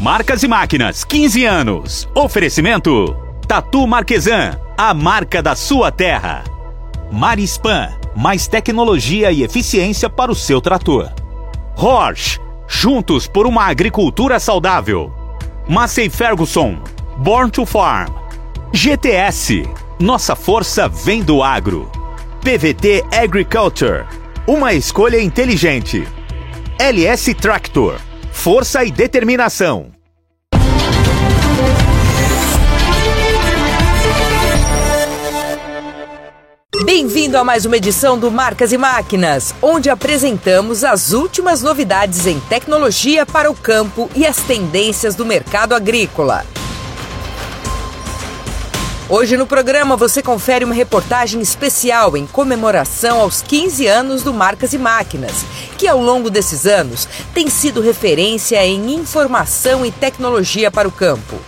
Marcas 0.00 0.44
e 0.44 0.48
Máquinas, 0.48 1.02
15 1.02 1.44
anos. 1.44 2.08
Oferecimento: 2.14 3.16
Tatu 3.48 3.84
Marquesan, 3.84 4.56
a 4.76 4.94
marca 4.94 5.42
da 5.42 5.56
sua 5.56 5.90
terra. 5.90 6.44
Marispan, 7.10 7.88
mais 8.14 8.46
tecnologia 8.46 9.32
e 9.32 9.42
eficiência 9.42 10.08
para 10.08 10.30
o 10.30 10.36
seu 10.36 10.60
trator. 10.60 11.10
Horsch, 11.76 12.38
juntos 12.68 13.26
por 13.26 13.44
uma 13.44 13.64
agricultura 13.64 14.38
saudável. 14.38 15.12
Massey 15.68 16.08
Ferguson, 16.08 16.78
Born 17.16 17.50
to 17.50 17.66
Farm. 17.66 18.08
GTS, 18.72 19.68
nossa 19.98 20.36
força 20.36 20.88
vem 20.88 21.24
do 21.24 21.42
agro. 21.42 21.90
PVT 22.40 23.04
Agriculture, 23.12 24.04
uma 24.46 24.72
escolha 24.74 25.20
inteligente. 25.20 26.06
LS 26.78 27.34
Tractor, 27.34 27.96
força 28.38 28.84
e 28.84 28.92
determinação. 28.92 29.90
Bem-vindo 36.84 37.36
a 37.36 37.42
mais 37.42 37.66
uma 37.66 37.76
edição 37.76 38.16
do 38.16 38.30
Marcas 38.30 38.72
e 38.72 38.78
Máquinas, 38.78 39.52
onde 39.60 39.90
apresentamos 39.90 40.84
as 40.84 41.12
últimas 41.12 41.62
novidades 41.62 42.26
em 42.26 42.38
tecnologia 42.38 43.26
para 43.26 43.50
o 43.50 43.54
campo 43.56 44.08
e 44.14 44.24
as 44.24 44.36
tendências 44.36 45.16
do 45.16 45.26
mercado 45.26 45.74
agrícola. 45.74 46.46
Hoje 49.10 49.38
no 49.38 49.46
programa 49.46 49.96
você 49.96 50.22
confere 50.22 50.66
uma 50.66 50.74
reportagem 50.74 51.40
especial 51.40 52.14
em 52.14 52.26
comemoração 52.26 53.22
aos 53.22 53.40
15 53.40 53.86
anos 53.86 54.22
do 54.22 54.34
Marcas 54.34 54.74
e 54.74 54.78
Máquinas, 54.78 55.46
que 55.78 55.88
ao 55.88 55.98
longo 55.98 56.28
desses 56.28 56.66
anos 56.66 57.08
tem 57.32 57.48
sido 57.48 57.80
referência 57.80 58.62
em 58.66 58.92
informação 58.92 59.86
e 59.86 59.90
tecnologia 59.90 60.70
para 60.70 60.86
o 60.86 60.92
campo. 60.92 61.40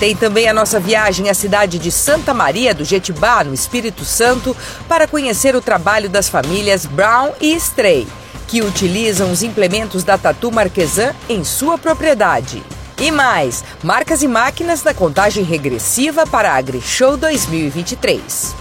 Tem 0.00 0.16
também 0.16 0.48
a 0.48 0.52
nossa 0.52 0.80
viagem 0.80 1.30
à 1.30 1.34
cidade 1.34 1.78
de 1.78 1.92
Santa 1.92 2.34
Maria 2.34 2.74
do 2.74 2.84
Jetibá, 2.84 3.44
no 3.44 3.54
Espírito 3.54 4.04
Santo, 4.04 4.56
para 4.88 5.06
conhecer 5.06 5.54
o 5.54 5.62
trabalho 5.62 6.08
das 6.08 6.28
famílias 6.28 6.84
Brown 6.84 7.30
e 7.40 7.54
Stray, 7.54 8.08
que 8.48 8.60
utilizam 8.60 9.30
os 9.30 9.44
implementos 9.44 10.02
da 10.02 10.18
Tatu 10.18 10.50
Marquesan 10.50 11.14
em 11.28 11.44
sua 11.44 11.78
propriedade. 11.78 12.60
E 13.00 13.10
mais, 13.10 13.64
marcas 13.82 14.22
e 14.22 14.28
máquinas 14.28 14.82
da 14.82 14.94
contagem 14.94 15.42
regressiva 15.42 16.26
para 16.26 16.52
a 16.52 16.56
AgriShow 16.56 17.16
2023. 17.16 18.54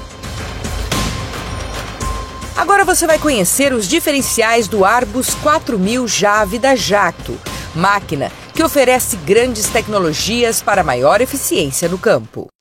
Agora 2.58 2.84
você 2.84 3.06
vai 3.06 3.20
conhecer 3.20 3.74
os 3.74 3.88
diferenciais 3.88 4.68
do 4.68 4.84
Arbus 4.84 5.34
4000 5.36 6.08
Jave 6.08 6.58
da 6.58 6.76
Jacto, 6.76 7.40
máquina 7.76 8.32
que 8.54 8.64
oferece 8.64 9.18
grandes 9.18 9.68
tecnologias 9.68 10.62
para 10.62 10.84
maior 10.84 11.22
eficiência 11.22 11.90
no 11.90 11.98
campo. 11.98 12.53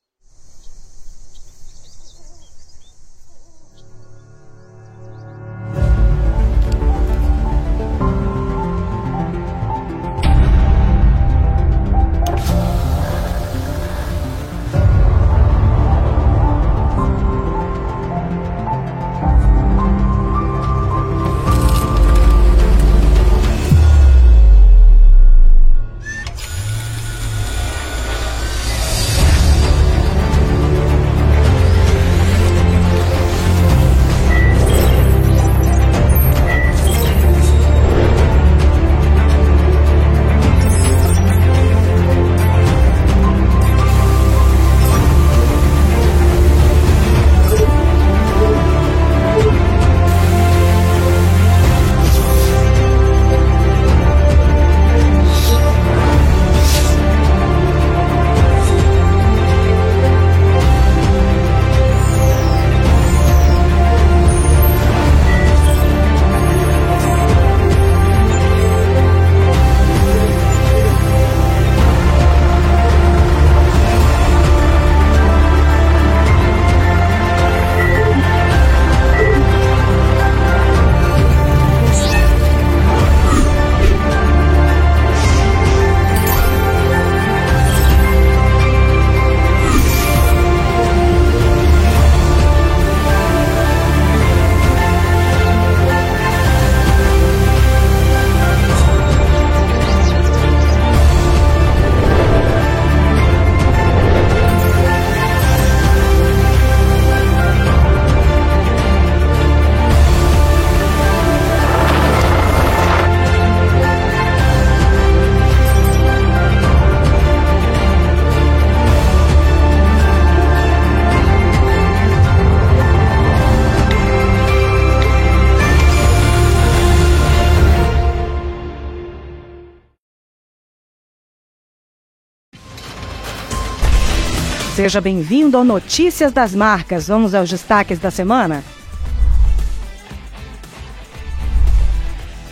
Seja 134.83 134.99
bem-vindo 134.99 135.55
ao 135.55 135.63
Notícias 135.63 136.33
das 136.33 136.53
Marcas. 136.53 137.07
Vamos 137.07 137.33
aos 137.33 137.49
destaques 137.49 137.99
da 137.99 138.11
semana? 138.11 138.61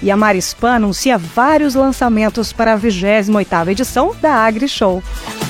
E 0.01 0.09
a 0.09 0.15
Marispan 0.15 0.75
anuncia 0.75 1.17
vários 1.17 1.75
lançamentos 1.75 2.53
para 2.53 2.71
a 2.71 2.79
28ª 2.79 3.67
edição 3.67 4.15
da 4.21 4.33
AgriShow. 4.33 5.03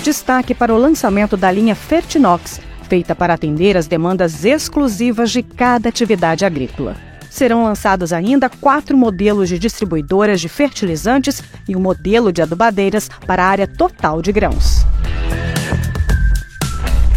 Destaque 0.03 0.55
para 0.55 0.73
o 0.73 0.77
lançamento 0.79 1.37
da 1.37 1.51
linha 1.51 1.75
Fertinox, 1.75 2.59
feita 2.89 3.13
para 3.13 3.35
atender 3.35 3.77
as 3.77 3.85
demandas 3.85 4.43
exclusivas 4.43 5.29
de 5.29 5.43
cada 5.43 5.87
atividade 5.87 6.45
agrícola. 6.45 6.95
Serão 7.29 7.63
lançados 7.63 8.11
ainda 8.11 8.49
quatro 8.49 8.97
modelos 8.97 9.49
de 9.49 9.59
distribuidoras 9.59 10.41
de 10.41 10.49
fertilizantes 10.49 11.43
e 11.69 11.75
um 11.75 11.79
modelo 11.79 12.33
de 12.33 12.41
adubadeiras 12.41 13.07
para 13.27 13.43
a 13.43 13.47
área 13.47 13.67
total 13.67 14.19
de 14.19 14.31
grãos. 14.31 14.80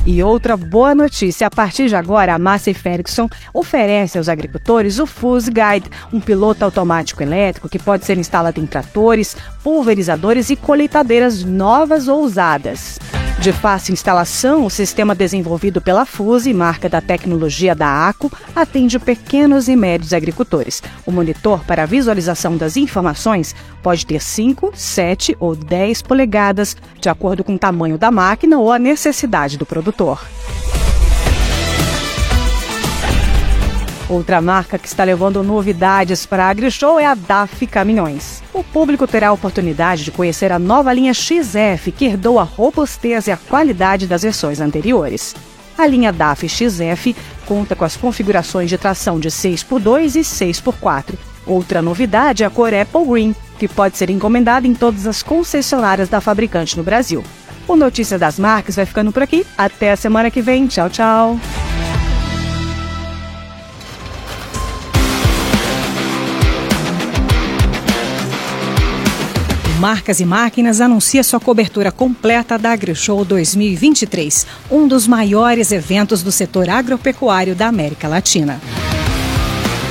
E 0.07 0.23
outra 0.23 0.57
boa 0.57 0.95
notícia: 0.95 1.47
a 1.47 1.51
partir 1.51 1.89
de 1.89 1.97
agora, 1.97 2.35
a 2.35 2.39
Massey 2.39 2.75
Ferguson 2.75 3.29
oferece 3.55 4.19
aos 4.19 4.29
agricultores 4.29 4.99
o 4.99 5.07
Fuse 5.07 5.51
Guide, 5.51 5.91
um 6.13 6.21
piloto 6.21 6.65
automático 6.65 7.23
elétrico 7.23 7.69
que 7.69 7.79
pode 7.79 8.05
ser 8.05 8.19
instalado 8.19 8.61
em 8.61 8.67
tratores, 8.67 9.35
pulverizadores 9.63 10.51
e 10.51 10.57
colheitadeiras 10.57 11.43
novas 11.43 12.07
ou 12.07 12.23
usadas. 12.23 12.99
De 13.45 13.53
fácil 13.53 13.93
instalação, 13.93 14.65
o 14.65 14.71
sistema 14.71 15.15
desenvolvido 15.15 15.79
pela 15.79 16.07
Fuse, 16.07 16.55
marca 16.55 16.89
da 16.89 17.03
tecnologia 17.03 17.75
da 17.75 18.09
ACO, 18.09 18.33
atende 18.57 18.99
pequenos 18.99 19.69
e 19.69 19.77
médios 19.77 20.15
agricultores. 20.15 20.83
O 21.05 21.13
monitor 21.13 21.63
para 21.67 21.85
visualização 21.85 22.57
das 22.57 22.75
informações 22.79 23.55
pode 23.83 24.07
ter 24.07 24.23
5, 24.23 24.73
7 24.75 25.37
ou 25.39 25.55
10 25.55 26.01
polegadas, 26.01 26.75
de 26.99 27.11
acordo 27.11 27.45
com 27.45 27.57
o 27.57 27.59
tamanho 27.59 27.99
da 27.99 28.11
máquina 28.11 28.59
ou 28.59 28.73
a 28.73 28.79
necessidade 28.79 29.59
do 29.59 29.67
produtor. 29.67 30.25
Outra 34.09 34.41
marca 34.41 34.79
que 34.79 34.87
está 34.87 35.03
levando 35.03 35.43
novidades 35.43 36.27
para 36.27 36.45
a 36.45 36.49
AgriShow 36.51 37.01
é 37.01 37.07
a 37.07 37.15
DAF 37.15 37.67
Caminhões. 37.67 38.43
O 38.53 38.63
público 38.63 39.07
terá 39.07 39.29
a 39.29 39.33
oportunidade 39.33 40.05
de 40.05 40.11
conhecer 40.11 40.53
a 40.53 40.59
nova 40.59 40.93
linha 40.93 41.15
XF, 41.15 41.91
que 41.91 42.05
herdou 42.05 42.39
a 42.39 42.43
robustez 42.43 43.27
e 43.27 43.33
a 43.33 43.37
qualidade 43.37 44.07
das 44.07 44.23
versões 44.23 44.61
anteriores. 44.61 45.35
A 45.77 45.87
linha 45.87 46.13
DAF 46.13 46.47
XF 46.47 47.17
conta 47.47 47.75
com 47.75 47.85
as 47.85 47.97
configurações 47.97 48.69
de 48.69 48.77
tração 48.77 49.19
de 49.19 49.31
6x2 49.31 50.17
e 50.17 50.21
6x4. 50.21 51.15
Outra 51.47 51.81
novidade 51.81 52.43
é 52.43 52.47
a 52.47 52.51
cor 52.51 52.73
Apple 52.75 53.07
Green, 53.07 53.35
que 53.59 53.67
pode 53.67 53.97
ser 53.97 54.11
encomendada 54.11 54.67
em 54.67 54.75
todas 54.75 55.07
as 55.07 55.23
concessionárias 55.23 56.11
da 56.11 56.21
fabricante 56.21 56.77
no 56.77 56.83
Brasil. 56.83 57.25
O 57.67 57.75
Notícia 57.75 58.19
das 58.19 58.39
Marcas 58.39 58.77
vai 58.77 58.85
ficando 58.85 59.11
por 59.11 59.23
aqui. 59.23 59.47
Até 59.57 59.93
a 59.93 59.97
semana 59.97 60.31
que 60.31 60.43
vem. 60.43 60.67
Tchau, 60.67 60.91
tchau. 60.91 61.41
Marcas 69.85 70.19
e 70.19 70.25
Máquinas 70.25 70.81
anuncia 70.81 71.23
sua 71.23 71.39
cobertura 71.39 71.93
completa 71.93 72.59
da 72.59 72.73
AgriShow 72.73 73.23
2023, 73.23 74.47
um 74.71 74.89
dos 74.89 75.07
maiores 75.07 75.73
eventos 75.73 76.23
do 76.23 76.33
setor 76.33 76.71
agropecuário 76.71 77.55
da 77.55 77.67
América 77.67 78.09
Latina. 78.09 78.63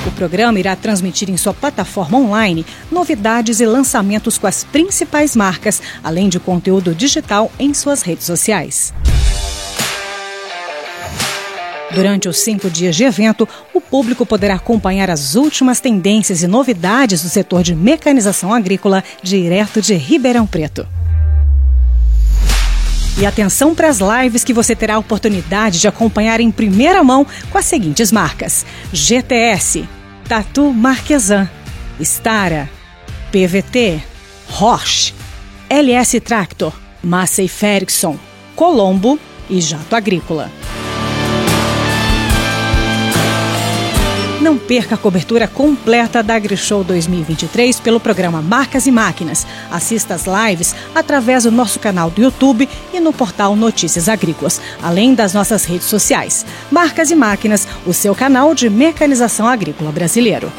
O 0.07 0.11
programa 0.13 0.59
irá 0.59 0.75
transmitir 0.75 1.29
em 1.29 1.37
sua 1.37 1.53
plataforma 1.53 2.17
online 2.17 2.65
novidades 2.91 3.59
e 3.59 3.67
lançamentos 3.67 4.35
com 4.35 4.47
as 4.47 4.63
principais 4.63 5.35
marcas, 5.35 5.79
além 6.03 6.27
de 6.27 6.39
conteúdo 6.39 6.95
digital 6.95 7.51
em 7.59 7.71
suas 7.71 8.01
redes 8.01 8.25
sociais. 8.25 8.91
Durante 11.93 12.27
os 12.27 12.39
cinco 12.39 12.69
dias 12.71 12.95
de 12.95 13.03
evento, 13.03 13.47
o 13.71 13.79
público 13.79 14.25
poderá 14.25 14.55
acompanhar 14.55 15.11
as 15.11 15.35
últimas 15.35 15.79
tendências 15.79 16.41
e 16.41 16.47
novidades 16.47 17.21
do 17.21 17.29
setor 17.29 17.61
de 17.61 17.75
mecanização 17.75 18.51
agrícola 18.51 19.03
direto 19.21 19.79
de 19.79 19.93
Ribeirão 19.93 20.47
Preto. 20.47 20.87
E 23.19 23.27
atenção 23.27 23.75
para 23.75 23.89
as 23.89 23.99
lives 23.99 24.43
que 24.43 24.53
você 24.53 24.75
terá 24.75 24.95
a 24.95 24.99
oportunidade 24.99 25.79
de 25.79 25.87
acompanhar 25.87 26.39
em 26.39 26.49
primeira 26.49 27.03
mão 27.03 27.27
com 27.51 27.59
as 27.59 27.65
seguintes 27.65 28.11
marcas: 28.11 28.65
GTS, 28.91 29.87
Tatu 30.27 30.73
Marquesan, 30.73 31.47
Stara, 32.01 32.67
PVT, 33.31 34.01
Roche, 34.49 35.13
LS 35.69 36.19
Tractor, 36.21 36.73
Massey 37.03 37.47
Ferguson, 37.47 38.17
Colombo 38.55 39.19
e 39.47 39.61
Jato 39.61 39.95
Agrícola. 39.95 40.51
Não 44.43 44.57
perca 44.57 44.95
a 44.95 44.97
cobertura 44.97 45.47
completa 45.47 46.21
da 46.21 46.35
AgriShow 46.35 46.83
2023 46.83 47.79
pelo 47.79 47.97
programa 47.97 48.41
Marcas 48.41 48.85
e 48.85 48.91
Máquinas. 48.91 49.47
Assista 49.71 50.15
as 50.15 50.25
lives 50.25 50.75
através 50.93 51.43
do 51.45 51.51
nosso 51.51 51.79
canal 51.79 52.09
do 52.09 52.21
YouTube 52.21 52.67
e 52.93 52.99
no 52.99 53.13
portal 53.13 53.55
Notícias 53.55 54.09
Agrícolas, 54.09 54.59
além 54.81 55.15
das 55.15 55.33
nossas 55.33 55.63
redes 55.63 55.87
sociais. 55.87 56.45
Marcas 56.69 57.09
e 57.09 57.15
Máquinas, 57.15 57.65
o 57.85 57.93
seu 57.93 58.13
canal 58.13 58.53
de 58.53 58.69
mecanização 58.69 59.47
agrícola 59.47 59.93
brasileiro. 59.93 60.51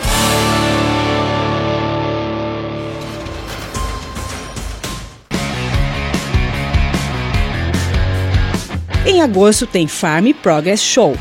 Em 9.05 9.21
agosto 9.21 9.67
tem 9.67 9.87
Farm 9.87 10.31
Progress 10.43 10.83
Show 10.83 11.15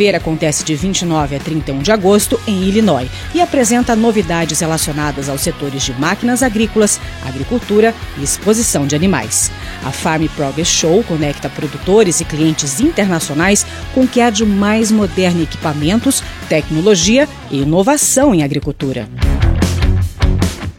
feira 0.00 0.16
acontece 0.16 0.64
de 0.64 0.74
29 0.74 1.36
a 1.36 1.38
31 1.38 1.80
de 1.80 1.92
agosto 1.92 2.40
em 2.46 2.62
Illinois 2.62 3.10
e 3.34 3.40
apresenta 3.42 3.94
novidades 3.94 4.58
relacionadas 4.58 5.28
aos 5.28 5.42
setores 5.42 5.82
de 5.82 5.92
máquinas 5.92 6.42
agrícolas, 6.42 6.98
agricultura 7.22 7.94
e 8.16 8.24
exposição 8.24 8.86
de 8.86 8.96
animais. 8.96 9.52
A 9.84 9.92
Farm 9.92 10.24
Progress 10.34 10.70
Show 10.70 11.04
conecta 11.04 11.50
produtores 11.50 12.18
e 12.18 12.24
clientes 12.24 12.80
internacionais 12.80 13.66
com 13.92 14.04
o 14.04 14.08
que 14.08 14.22
há 14.22 14.30
de 14.30 14.46
mais 14.46 14.90
moderno 14.90 15.40
em 15.40 15.42
equipamentos, 15.42 16.22
tecnologia 16.48 17.28
e 17.50 17.60
inovação 17.60 18.34
em 18.34 18.42
agricultura. 18.42 19.06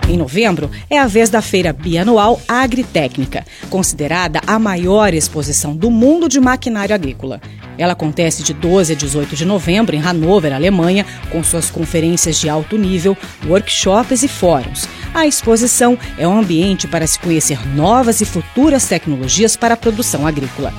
Em 0.10 0.18
novembro, 0.18 0.70
é 0.90 0.98
a 0.98 1.06
vez 1.06 1.30
da 1.30 1.44
feira 1.44 1.72
bianual 1.72 2.42
Agritécnica, 2.48 3.46
considerada 3.70 4.42
a 4.48 4.58
maior 4.58 5.14
exposição 5.14 5.76
do 5.76 5.92
mundo 5.92 6.28
de 6.28 6.40
maquinário 6.40 6.96
agrícola. 6.96 7.40
Ela 7.82 7.94
acontece 7.94 8.44
de 8.44 8.54
12 8.54 8.94
a 8.94 8.96
18 8.96 9.36
de 9.36 9.44
novembro 9.44 9.96
em 9.96 10.00
Hannover, 10.00 10.54
Alemanha, 10.54 11.04
com 11.32 11.44
suas 11.44 11.72
conferências 11.72 12.40
de 12.40 12.48
alto 12.48 12.78
nível, 12.78 13.18
workshops 13.48 14.22
e 14.22 14.28
fóruns. 14.28 14.88
A 15.16 15.26
exposição 15.26 15.98
é 16.16 16.28
um 16.28 16.38
ambiente 16.38 16.88
para 16.88 17.08
se 17.08 17.18
conhecer 17.18 17.68
novas 17.76 18.22
e 18.22 18.26
futuras 18.26 18.88
tecnologias 18.88 19.56
para 19.56 19.74
a 19.74 19.78
produção 19.78 20.28
agrícola 20.28 20.72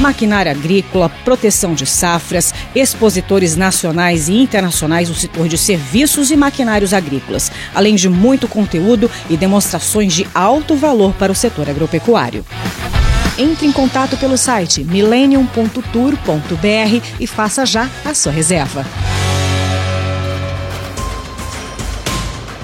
maquinária 0.00 0.50
agrícola, 0.50 1.08
proteção 1.24 1.74
de 1.74 1.86
safras, 1.86 2.52
expositores 2.74 3.54
nacionais 3.54 4.28
e 4.28 4.34
internacionais 4.34 5.08
do 5.08 5.14
setor 5.14 5.46
de 5.46 5.56
serviços 5.56 6.32
e 6.32 6.36
maquinários 6.36 6.92
agrícolas, 6.92 7.52
além 7.72 7.94
de 7.94 8.08
muito 8.08 8.48
conteúdo 8.48 9.08
e 9.30 9.36
demonstrações 9.36 10.12
de 10.12 10.26
alto 10.34 10.74
valor 10.74 11.12
para 11.14 11.30
o 11.30 11.36
setor 11.36 11.70
agropecuário. 11.70 12.44
Entre 13.42 13.66
em 13.66 13.72
contato 13.72 14.16
pelo 14.18 14.38
site 14.38 14.84
millennium.tour.br 14.84 17.06
e 17.18 17.26
faça 17.26 17.66
já 17.66 17.90
a 18.04 18.14
sua 18.14 18.30
reserva. 18.30 18.86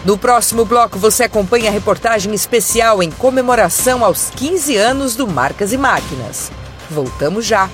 No 0.04 0.16
próximo 0.16 0.64
bloco, 0.64 0.96
você 0.96 1.24
acompanha 1.24 1.68
a 1.68 1.72
reportagem 1.72 2.32
especial 2.32 3.02
em 3.02 3.10
comemoração 3.10 4.04
aos 4.04 4.30
15 4.30 4.76
anos 4.76 5.16
do 5.16 5.26
Marcas 5.26 5.72
e 5.72 5.76
Máquinas. 5.76 6.52
Voltamos 6.88 7.44
já! 7.44 7.68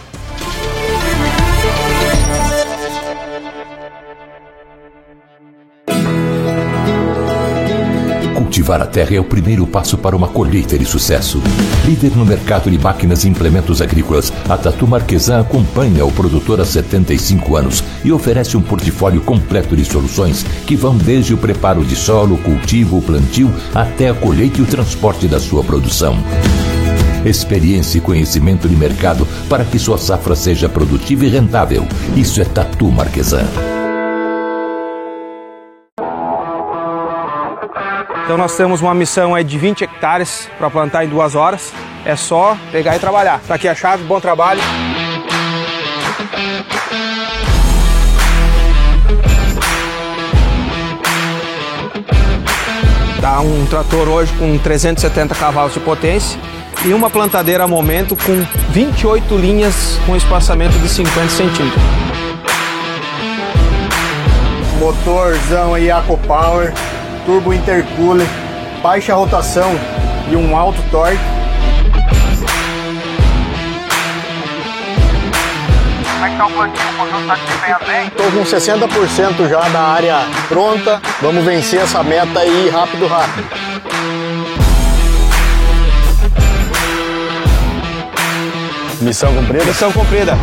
Cultivar 8.64 8.80
a 8.80 8.86
terra 8.86 9.14
é 9.14 9.20
o 9.20 9.24
primeiro 9.24 9.66
passo 9.66 9.98
para 9.98 10.16
uma 10.16 10.26
colheita 10.26 10.78
de 10.78 10.86
sucesso. 10.86 11.42
Líder 11.84 12.16
no 12.16 12.24
mercado 12.24 12.70
de 12.70 12.78
máquinas 12.78 13.22
e 13.22 13.28
implementos 13.28 13.82
agrícolas, 13.82 14.32
a 14.48 14.56
Tatu 14.56 14.86
Marquesan 14.88 15.38
acompanha 15.38 16.02
o 16.06 16.10
produtor 16.10 16.62
há 16.62 16.64
75 16.64 17.56
anos 17.56 17.84
e 18.02 18.10
oferece 18.10 18.56
um 18.56 18.62
portfólio 18.62 19.20
completo 19.20 19.76
de 19.76 19.84
soluções 19.84 20.44
que 20.66 20.76
vão 20.76 20.96
desde 20.96 21.34
o 21.34 21.36
preparo 21.36 21.84
de 21.84 21.94
solo, 21.94 22.38
cultivo, 22.38 23.02
plantio, 23.02 23.52
até 23.74 24.08
a 24.08 24.14
colheita 24.14 24.60
e 24.60 24.62
o 24.62 24.66
transporte 24.66 25.28
da 25.28 25.38
sua 25.38 25.62
produção 25.62 26.16
experiência 27.26 27.96
e 27.96 28.02
conhecimento 28.02 28.68
de 28.68 28.76
mercado 28.76 29.26
para 29.48 29.64
que 29.64 29.78
sua 29.78 29.96
safra 29.96 30.36
seja 30.36 30.68
produtiva 30.68 31.24
e 31.24 31.28
rentável. 31.30 31.86
Isso 32.14 32.38
é 32.42 32.44
Tatu 32.44 32.90
Marquesan. 32.90 33.73
Então 38.24 38.38
nós 38.38 38.56
temos 38.56 38.80
uma 38.80 38.94
missão 38.94 39.34
aí 39.34 39.44
de 39.44 39.58
20 39.58 39.84
hectares 39.84 40.48
para 40.56 40.70
plantar 40.70 41.04
em 41.04 41.08
duas 41.08 41.34
horas. 41.34 41.70
É 42.06 42.16
só 42.16 42.56
pegar 42.72 42.96
e 42.96 42.98
trabalhar. 42.98 43.38
Tá 43.46 43.54
aqui 43.54 43.68
a 43.68 43.74
chave, 43.74 44.02
bom 44.04 44.18
trabalho. 44.18 44.62
Tá 53.20 53.40
um 53.40 53.66
trator 53.66 54.08
hoje 54.08 54.32
com 54.38 54.56
370 54.56 55.34
cavalos 55.34 55.74
de 55.74 55.80
potência 55.80 56.40
e 56.82 56.94
uma 56.94 57.10
plantadeira 57.10 57.64
a 57.64 57.68
momento 57.68 58.16
com 58.16 58.42
28 58.70 59.36
linhas 59.36 59.98
com 60.06 60.16
espaçamento 60.16 60.78
de 60.78 60.88
50 60.88 61.28
centímetros. 61.28 61.82
Motorzão 64.80 65.74
aí 65.74 65.88
Power 66.26 66.72
turbo 67.24 67.52
intercooler, 67.52 68.26
baixa 68.82 69.14
rotação 69.14 69.78
e 70.30 70.36
um 70.36 70.56
alto 70.56 70.82
torque. 70.90 71.18
Como 76.12 76.26
é 76.26 76.30
que 76.30 76.36
tá 76.36 76.46
o 76.46 76.50
plantio? 76.50 76.88
O 76.88 76.96
conjunto 76.96 77.26
tá? 77.26 78.04
Estou 78.04 78.30
com 78.30 78.42
60% 78.44 79.48
já 79.48 79.68
da 79.68 79.80
área 79.80 80.20
pronta. 80.48 81.00
Vamos 81.20 81.44
vencer 81.44 81.80
essa 81.80 82.02
meta 82.02 82.40
aí 82.40 82.68
rápido, 82.70 83.06
rápido. 83.06 83.44
Missão 89.00 89.34
cumprida? 89.34 89.64
Missão 89.64 89.92
cumprida. 89.92 90.38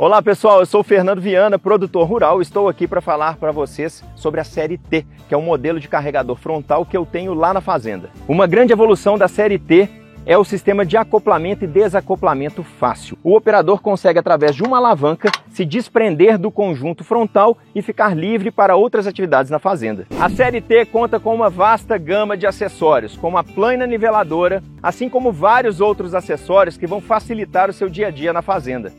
Olá 0.00 0.22
pessoal, 0.22 0.60
eu 0.60 0.66
sou 0.66 0.82
o 0.82 0.84
Fernando 0.84 1.20
Viana, 1.20 1.58
produtor 1.58 2.06
rural. 2.06 2.40
Estou 2.40 2.68
aqui 2.68 2.86
para 2.86 3.00
falar 3.00 3.36
para 3.36 3.50
vocês 3.50 4.04
sobre 4.14 4.40
a 4.40 4.44
série 4.44 4.78
T, 4.78 5.04
que 5.26 5.34
é 5.34 5.36
um 5.36 5.42
modelo 5.42 5.80
de 5.80 5.88
carregador 5.88 6.36
frontal 6.36 6.86
que 6.86 6.96
eu 6.96 7.04
tenho 7.04 7.34
lá 7.34 7.52
na 7.52 7.60
fazenda. 7.60 8.08
Uma 8.28 8.46
grande 8.46 8.72
evolução 8.72 9.18
da 9.18 9.26
série 9.26 9.58
T 9.58 9.90
é 10.24 10.38
o 10.38 10.44
sistema 10.44 10.86
de 10.86 10.96
acoplamento 10.96 11.64
e 11.64 11.66
desacoplamento 11.66 12.62
fácil. 12.62 13.18
O 13.24 13.34
operador 13.34 13.82
consegue, 13.82 14.20
através 14.20 14.54
de 14.54 14.62
uma 14.62 14.76
alavanca, 14.76 15.32
se 15.50 15.64
desprender 15.64 16.38
do 16.38 16.52
conjunto 16.52 17.02
frontal 17.02 17.58
e 17.74 17.82
ficar 17.82 18.16
livre 18.16 18.52
para 18.52 18.76
outras 18.76 19.04
atividades 19.04 19.50
na 19.50 19.58
fazenda. 19.58 20.06
A 20.20 20.30
série 20.30 20.60
T 20.60 20.84
conta 20.84 21.18
com 21.18 21.34
uma 21.34 21.50
vasta 21.50 21.98
gama 21.98 22.36
de 22.36 22.46
acessórios, 22.46 23.16
como 23.16 23.36
a 23.36 23.42
plana 23.42 23.84
niveladora, 23.84 24.62
assim 24.80 25.08
como 25.08 25.32
vários 25.32 25.80
outros 25.80 26.14
acessórios 26.14 26.76
que 26.76 26.86
vão 26.86 27.00
facilitar 27.00 27.68
o 27.68 27.72
seu 27.72 27.88
dia 27.88 28.06
a 28.06 28.10
dia 28.12 28.32
na 28.32 28.42
fazenda. 28.42 28.92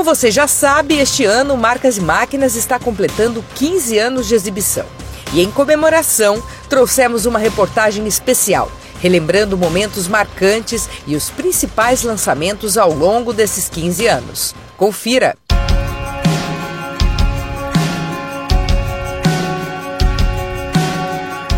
Como 0.00 0.14
você 0.14 0.30
já 0.30 0.46
sabe, 0.48 0.96
este 0.96 1.26
ano 1.26 1.58
Marcas 1.58 1.98
e 1.98 2.00
Máquinas 2.00 2.56
está 2.56 2.78
completando 2.78 3.44
15 3.54 3.98
anos 3.98 4.26
de 4.26 4.34
exibição. 4.34 4.86
E 5.34 5.42
em 5.42 5.50
comemoração, 5.50 6.42
trouxemos 6.70 7.26
uma 7.26 7.38
reportagem 7.38 8.06
especial, 8.06 8.72
relembrando 8.98 9.58
momentos 9.58 10.08
marcantes 10.08 10.88
e 11.06 11.14
os 11.14 11.28
principais 11.28 12.02
lançamentos 12.02 12.78
ao 12.78 12.94
longo 12.94 13.30
desses 13.30 13.68
15 13.68 14.06
anos. 14.06 14.54
Confira! 14.74 15.36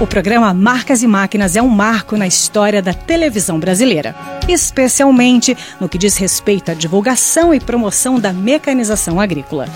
O 0.02 0.06
programa 0.06 0.52
Marcas 0.52 1.00
e 1.04 1.06
Máquinas 1.06 1.54
é 1.54 1.62
um 1.62 1.68
marco 1.68 2.16
na 2.16 2.26
história 2.26 2.82
da 2.82 2.92
televisão 2.92 3.60
brasileira, 3.60 4.16
especialmente 4.48 5.56
no 5.80 5.88
que 5.88 5.96
diz 5.96 6.16
respeito 6.16 6.72
à 6.72 6.74
divulgação 6.74 7.54
e 7.54 7.60
promoção 7.60 8.18
da 8.18 8.32
mecanização 8.32 9.20
agrícola. 9.20 9.68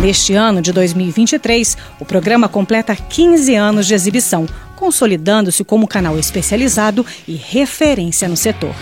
Neste 0.00 0.32
ano 0.32 0.62
de 0.62 0.72
2023, 0.72 1.76
o 2.00 2.04
programa 2.06 2.48
completa 2.48 2.96
15 2.96 3.54
anos 3.54 3.86
de 3.86 3.92
exibição, 3.92 4.46
consolidando-se 4.74 5.62
como 5.62 5.86
canal 5.86 6.18
especializado 6.18 7.04
e 7.26 7.34
referência 7.34 8.26
no 8.26 8.38
setor. 8.38 8.74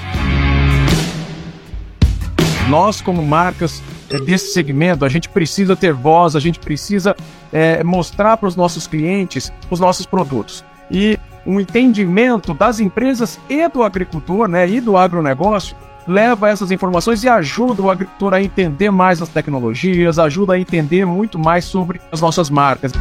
Nós, 2.68 3.00
como 3.00 3.26
marcas, 3.26 3.83
desse 4.25 4.52
segmento, 4.52 5.04
a 5.04 5.08
gente 5.08 5.28
precisa 5.28 5.75
ter 5.75 5.92
voz, 5.92 6.36
a 6.36 6.40
gente 6.40 6.58
precisa 6.58 7.16
é, 7.52 7.82
mostrar 7.82 8.36
para 8.36 8.48
os 8.48 8.56
nossos 8.56 8.86
clientes 8.86 9.52
os 9.70 9.80
nossos 9.80 10.06
produtos. 10.06 10.64
E 10.90 11.18
um 11.44 11.60
entendimento 11.60 12.52
das 12.52 12.80
empresas 12.80 13.38
e 13.48 13.68
do 13.68 13.82
agricultor, 13.82 14.48
né, 14.48 14.68
e 14.68 14.80
do 14.80 14.96
agronegócio, 14.96 15.76
leva 16.06 16.48
essas 16.48 16.70
informações 16.70 17.25
e 17.25 17.28
ajuda 17.28 17.82
o 17.82 17.90
agricultor 17.90 18.34
a 18.34 18.42
entender 18.42 18.90
mais 18.90 19.20
as 19.20 19.28
tecnologias, 19.28 20.18
ajuda 20.18 20.54
a 20.54 20.58
entender 20.58 21.04
muito 21.04 21.38
mais 21.38 21.64
sobre 21.64 22.00
as 22.12 22.20
nossas 22.20 22.48
marcas. 22.48 22.92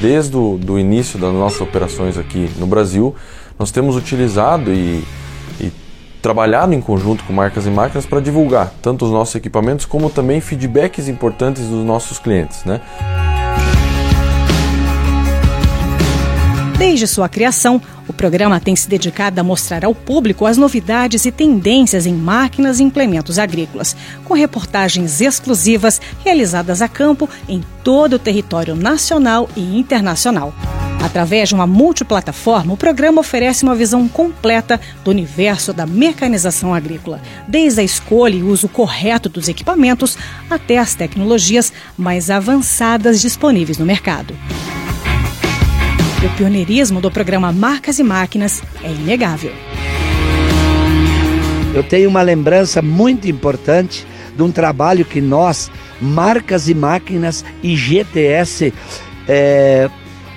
Desde 0.00 0.36
o 0.36 0.58
do 0.58 0.78
início 0.78 1.18
das 1.18 1.32
nossas 1.32 1.60
operações 1.60 2.16
aqui 2.18 2.50
no 2.58 2.66
Brasil, 2.66 3.14
nós 3.58 3.70
temos 3.70 3.96
utilizado 3.96 4.72
e 4.72 5.04
trabalhado 6.22 6.74
em 6.74 6.80
conjunto 6.80 7.24
com 7.24 7.32
marcas 7.32 7.66
e 7.66 7.70
máquinas 7.70 8.06
para 8.06 8.20
divulgar 8.20 8.72
tanto 8.82 9.04
os 9.04 9.10
nossos 9.10 9.34
equipamentos 9.34 9.86
como 9.86 10.10
também 10.10 10.40
feedbacks 10.40 11.08
importantes 11.08 11.68
dos 11.68 11.84
nossos 11.84 12.18
clientes, 12.18 12.64
né? 12.64 12.80
Desde 16.78 17.06
sua 17.06 17.26
criação, 17.26 17.80
o 18.06 18.12
programa 18.12 18.60
tem 18.60 18.76
se 18.76 18.86
dedicado 18.86 19.40
a 19.40 19.44
mostrar 19.44 19.82
ao 19.82 19.94
público 19.94 20.44
as 20.44 20.58
novidades 20.58 21.24
e 21.24 21.32
tendências 21.32 22.04
em 22.04 22.12
máquinas 22.12 22.80
e 22.80 22.82
implementos 22.82 23.38
agrícolas, 23.38 23.96
com 24.24 24.34
reportagens 24.34 25.22
exclusivas 25.22 26.00
realizadas 26.22 26.82
a 26.82 26.88
campo 26.88 27.30
em 27.48 27.64
todo 27.82 28.14
o 28.14 28.18
território 28.18 28.76
nacional 28.76 29.48
e 29.56 29.78
internacional. 29.78 30.52
Através 31.02 31.48
de 31.48 31.54
uma 31.54 31.66
multiplataforma, 31.66 32.74
o 32.74 32.76
programa 32.76 33.20
oferece 33.20 33.64
uma 33.64 33.74
visão 33.74 34.06
completa 34.06 34.78
do 35.02 35.10
universo 35.10 35.72
da 35.72 35.86
mecanização 35.86 36.74
agrícola, 36.74 37.22
desde 37.48 37.80
a 37.80 37.84
escolha 37.84 38.36
e 38.36 38.42
uso 38.42 38.68
correto 38.68 39.30
dos 39.30 39.48
equipamentos 39.48 40.18
até 40.50 40.76
as 40.76 40.94
tecnologias 40.94 41.72
mais 41.96 42.28
avançadas 42.28 43.22
disponíveis 43.22 43.78
no 43.78 43.86
mercado. 43.86 44.36
O 46.24 46.36
pioneirismo 46.36 47.00
do 47.00 47.10
programa 47.10 47.52
Marcas 47.52 47.98
e 47.98 48.02
Máquinas 48.02 48.62
é 48.82 48.90
inegável. 48.90 49.52
Eu 51.74 51.82
tenho 51.82 52.08
uma 52.08 52.22
lembrança 52.22 52.80
muito 52.80 53.28
importante 53.28 54.06
de 54.34 54.42
um 54.42 54.50
trabalho 54.50 55.04
que 55.04 55.20
nós, 55.20 55.70
Marcas 56.00 56.70
e 56.70 56.74
Máquinas 56.74 57.44
e 57.62 57.76
GTS, 57.76 58.72
é, 59.28 59.90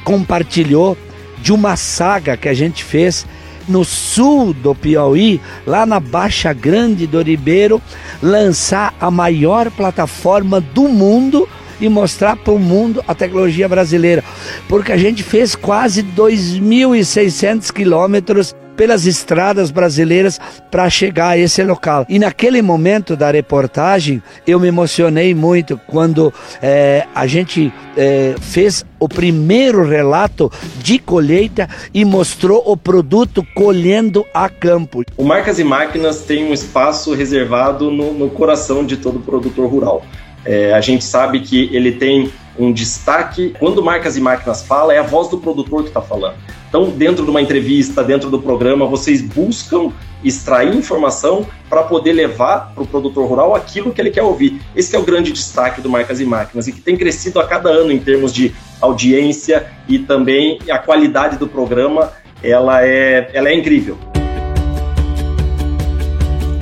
compartilhou 0.03 0.97
de 1.41 1.53
uma 1.53 1.77
saga 1.77 2.35
que 2.35 2.49
a 2.49 2.53
gente 2.53 2.83
fez 2.83 3.25
no 3.65 3.85
sul 3.85 4.53
do 4.53 4.75
Piauí, 4.75 5.39
lá 5.65 5.85
na 5.85 5.99
Baixa 5.99 6.51
Grande 6.51 7.07
do 7.07 7.21
Ribeiro, 7.21 7.81
lançar 8.21 8.93
a 8.99 9.09
maior 9.09 9.71
plataforma 9.71 10.59
do 10.59 10.89
mundo 10.89 11.47
e 11.79 11.89
mostrar 11.89 12.35
para 12.35 12.53
o 12.53 12.59
mundo 12.59 13.03
a 13.07 13.15
tecnologia 13.15 13.67
brasileira. 13.67 14.23
Porque 14.67 14.91
a 14.91 14.97
gente 14.97 15.23
fez 15.23 15.55
quase 15.55 16.03
2.600 16.03 17.71
quilômetros 17.71 18.55
pelas 18.79 19.05
estradas 19.05 19.71
brasileiras 19.71 20.39
para 20.71 20.89
chegar 20.89 21.31
a 21.31 21.37
esse 21.37 21.61
local. 21.65 22.05
E 22.07 22.17
naquele 22.17 22.61
momento 22.61 23.13
da 23.13 23.29
reportagem, 23.29 24.23
eu 24.47 24.57
me 24.57 24.69
emocionei 24.69 25.35
muito 25.35 25.77
quando 25.85 26.33
é, 26.61 27.05
a 27.13 27.27
gente 27.27 27.73
é, 27.97 28.35
fez 28.39 28.85
o 28.97 29.09
primeiro 29.09 29.85
relato 29.85 30.49
de 30.81 30.97
colheita 30.97 31.67
e 31.93 32.05
mostrou 32.05 32.63
o 32.65 32.77
produto 32.77 33.45
colhendo 33.53 34.25
a 34.33 34.47
campo. 34.47 35.03
O 35.17 35.25
Marcas 35.25 35.59
e 35.59 35.63
Máquinas 35.65 36.21
tem 36.21 36.45
um 36.45 36.53
espaço 36.53 37.13
reservado 37.13 37.91
no, 37.91 38.13
no 38.13 38.29
coração 38.29 38.85
de 38.85 38.95
todo 38.95 39.19
produtor 39.19 39.69
rural. 39.69 40.05
É, 40.45 40.73
a 40.73 40.81
gente 40.81 41.03
sabe 41.03 41.41
que 41.41 41.69
ele 41.73 41.93
tem 41.93 42.31
um 42.57 42.71
destaque. 42.71 43.53
Quando 43.59 43.83
Marcas 43.83 44.17
e 44.17 44.21
Máquinas 44.21 44.63
fala, 44.63 44.93
é 44.93 44.99
a 44.99 45.03
voz 45.03 45.29
do 45.29 45.37
produtor 45.37 45.83
que 45.83 45.89
está 45.89 46.01
falando. 46.01 46.35
Então, 46.67 46.89
dentro 46.89 47.23
de 47.23 47.31
uma 47.31 47.41
entrevista, 47.41 48.03
dentro 48.03 48.29
do 48.29 48.39
programa, 48.39 48.85
vocês 48.85 49.21
buscam 49.21 49.91
extrair 50.23 50.75
informação 50.75 51.47
para 51.69 51.83
poder 51.83 52.11
levar 52.11 52.73
para 52.73 52.83
o 52.83 52.87
produtor 52.87 53.27
rural 53.27 53.55
aquilo 53.55 53.91
que 53.91 54.01
ele 54.01 54.11
quer 54.11 54.21
ouvir. 54.21 54.61
Esse 54.75 54.95
é 54.95 54.99
o 54.99 55.03
grande 55.03 55.31
destaque 55.31 55.81
do 55.81 55.89
Marcas 55.89 56.19
e 56.19 56.25
Máquinas 56.25 56.67
e 56.67 56.71
que 56.71 56.81
tem 56.81 56.97
crescido 56.97 57.39
a 57.39 57.47
cada 57.47 57.69
ano 57.69 57.91
em 57.91 57.99
termos 57.99 58.33
de 58.33 58.53
audiência 58.81 59.67
e 59.87 59.97
também 59.99 60.59
a 60.69 60.77
qualidade 60.77 61.37
do 61.37 61.47
programa, 61.47 62.11
ela 62.43 62.85
é, 62.85 63.29
ela 63.33 63.49
é 63.49 63.55
incrível. 63.55 63.97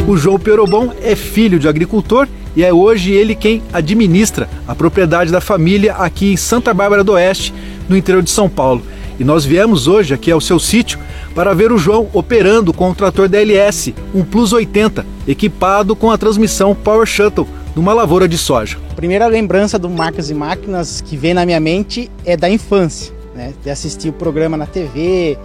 O 0.07 0.15
João 0.15 0.39
Perobon 0.39 0.93
é 1.01 1.15
filho 1.15 1.59
de 1.59 1.67
agricultor 1.67 2.29
e 2.57 2.63
é 2.63 2.73
hoje 2.73 3.11
ele 3.11 3.35
quem 3.35 3.61
administra 3.71 4.49
a 4.67 4.73
propriedade 4.73 5.31
da 5.31 5.39
família 5.39 5.93
aqui 5.93 6.33
em 6.33 6.35
Santa 6.35 6.73
Bárbara 6.73 7.03
do 7.03 7.11
Oeste, 7.11 7.53
no 7.87 7.95
interior 7.95 8.23
de 8.23 8.31
São 8.31 8.49
Paulo. 8.49 8.81
E 9.19 9.23
nós 9.23 9.45
viemos 9.45 9.87
hoje 9.87 10.15
aqui 10.15 10.31
ao 10.31 10.41
seu 10.41 10.57
sítio 10.57 10.97
para 11.35 11.53
ver 11.53 11.71
o 11.71 11.77
João 11.77 12.09
operando 12.13 12.73
com 12.73 12.89
o 12.89 12.95
trator 12.95 13.29
DLS, 13.29 13.93
um 14.11 14.23
Plus 14.23 14.53
80, 14.53 15.05
equipado 15.27 15.95
com 15.95 16.09
a 16.09 16.17
transmissão 16.17 16.73
Power 16.73 17.05
Shuttle 17.05 17.47
numa 17.75 17.93
lavoura 17.93 18.27
de 18.27 18.39
soja. 18.39 18.79
A 18.89 18.95
primeira 18.95 19.27
lembrança 19.27 19.77
do 19.77 19.87
Marcas 19.87 20.31
e 20.31 20.33
Máquinas 20.33 20.99
que 20.99 21.15
vem 21.15 21.35
na 21.35 21.45
minha 21.45 21.59
mente 21.59 22.09
é 22.25 22.35
da 22.35 22.49
infância, 22.49 23.13
né? 23.35 23.53
de 23.63 23.69
assistir 23.69 24.09
o 24.09 24.13
programa 24.13 24.57
na 24.57 24.65
TV, 24.65 25.37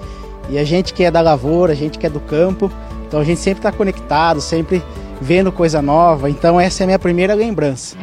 e 0.49 0.59
a 0.59 0.64
gente 0.64 0.95
que 0.95 1.04
é 1.04 1.11
da 1.11 1.21
lavoura, 1.21 1.75
a 1.75 1.76
gente 1.76 1.99
que 1.99 2.07
é 2.07 2.11
do 2.11 2.21
campo, 2.21 2.73
então 3.07 3.21
a 3.21 3.25
gente 3.25 3.40
sempre 3.40 3.59
está 3.59 3.71
conectado, 3.71 4.40
sempre 4.40 4.83
vendo 5.23 5.52
coisa 5.52 5.81
nova. 5.81 6.29
Então 6.29 6.61
essa 6.61 6.83
é 6.83 6.85
a 6.85 6.87
minha 6.87 6.99
primeira 6.99 7.33
lembrança. 7.33 7.97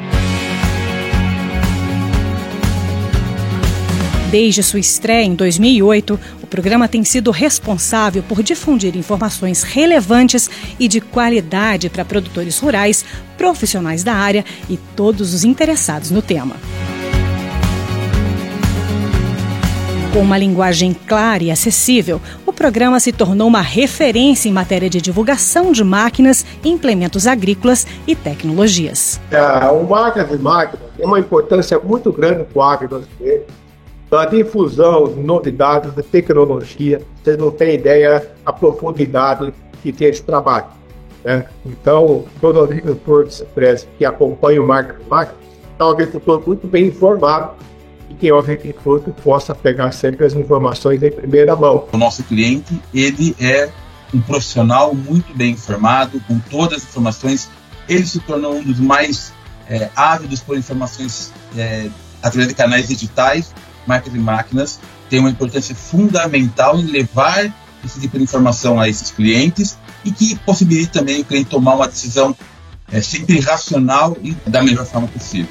Desde 4.32 4.62
sua 4.62 4.80
estreia 4.80 5.26
em 5.26 5.34
2008, 5.34 6.20
o 6.44 6.48
programa 6.48 6.88
tem 6.88 7.04
sido 7.04 7.32
responsável 7.32 8.22
por 8.22 8.44
difundir 8.44 8.96
informações 8.96 9.64
relevantes 9.64 10.48
e 10.80 10.88
de 10.88 11.02
qualidade 11.02 11.90
para 11.90 12.06
produtores 12.06 12.60
rurais, 12.60 13.04
profissionais 13.36 14.04
da 14.04 14.14
área 14.14 14.46
e 14.70 14.78
todos 14.96 15.34
os 15.34 15.44
interessados 15.44 16.12
no 16.12 16.22
tema. 16.22 16.56
Com 20.14 20.22
uma 20.22 20.38
linguagem 20.38 20.96
clara 21.08 21.44
e 21.44 21.50
acessível, 21.50 22.22
programa 22.60 23.00
se 23.00 23.14
tornou 23.14 23.48
uma 23.48 23.62
referência 23.62 24.50
em 24.50 24.52
matéria 24.52 24.90
de 24.90 25.00
divulgação 25.00 25.72
de 25.72 25.82
máquinas, 25.82 26.46
implementos 26.62 27.26
agrícolas 27.26 27.88
e 28.06 28.14
tecnologias. 28.14 29.18
É, 29.32 29.42
o 29.70 29.86
Máquinas 29.86 30.30
e 30.30 30.38
Máquinas 30.38 30.86
tem 30.98 31.06
uma 31.06 31.18
importância 31.22 31.80
muito 31.80 32.12
grande 32.12 32.44
para 32.44 32.60
o 32.60 32.62
agro 32.62 32.88
brasileiro, 32.90 33.46
a 34.12 34.26
difusão 34.26 35.08
de 35.08 35.22
novidades 35.22 35.96
de 35.96 36.04
tecnologia. 36.04 37.02
Vocês 37.24 37.38
não 37.38 37.50
têm 37.50 37.76
ideia 37.76 38.30
a 38.46 38.52
profundidade 38.52 39.54
que 39.82 39.94
tem 39.94 40.10
esse 40.10 40.24
trabalho. 40.24 40.66
Né? 41.24 41.46
Então, 41.66 42.26
todo 42.42 42.60
agricultor 42.60 43.30
que 43.98 44.04
acompanha 44.04 44.62
o 44.62 44.68
Máquinas 44.68 45.02
e 45.02 45.10
Máquinas 45.10 45.40
estar 45.72 45.86
o 45.86 45.92
agricultor 45.92 46.44
muito 46.46 46.68
bem 46.68 46.88
informado 46.88 47.54
e 48.20 48.28
quem 48.28 48.30
é 48.30 48.34
o 48.34 49.00
que 49.00 49.12
possa 49.24 49.56
pegar 49.56 49.92
sempre 49.92 50.26
as 50.26 50.34
informações 50.34 51.02
em 51.02 51.12
primeira 51.12 51.56
mão. 51.56 51.88
O 51.92 51.98
nosso 51.98 52.24
cliente, 52.24 52.80
ele 52.94 53.36
é 53.40 53.70
um 54.14 54.20
profissional 54.20 54.94
muito 54.94 55.34
bem 55.36 55.52
informado, 55.52 56.22
com 56.28 56.38
todas 56.40 56.84
as 56.84 56.90
informações. 56.90 57.50
Ele 57.88 58.06
se 58.06 58.20
tornou 58.20 58.56
um 58.56 58.64
dos 58.64 58.80
mais 58.80 59.32
é, 59.70 59.90
ávidos 59.96 60.42
por 60.42 60.58
informações 60.58 61.32
é, 61.58 61.90
através 62.22 62.50
de 62.50 62.56
canais 62.56 62.88
digitais, 62.88 63.54
marcas 63.88 64.14
e 64.14 64.20
máquinas. 64.20 64.80
Tem 65.10 65.20
uma 65.20 65.30
importância 65.30 65.74
fundamental 65.74 66.78
em 66.78 66.86
levar 66.86 67.52
esse 67.86 68.00
tipo 68.02 68.18
de 68.18 68.24
informação 68.26 68.80
a 68.80 68.90
esses 68.90 69.12
clientes 69.12 69.78
e 70.04 70.12
que 70.12 70.36
possibilite 70.40 70.92
também 70.92 71.22
o 71.22 71.26
cliente 71.26 71.50
tomar 71.50 71.76
uma 71.76 71.88
decisão 71.88 72.36
é, 72.92 73.02
sempre 73.02 73.40
racional 73.40 74.18
e 74.22 74.32
da 74.48 74.62
melhor 74.62 74.86
forma 74.86 75.08
possível. 75.08 75.50